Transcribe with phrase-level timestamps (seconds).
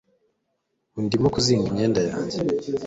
[0.93, 2.37] Ubu ndimo kuzinga imyenda yanjye